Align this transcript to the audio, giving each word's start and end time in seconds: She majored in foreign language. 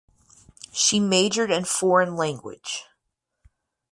She 0.73 0.99
majored 0.99 1.51
in 1.51 1.63
foreign 1.65 2.15
language. 2.15 2.85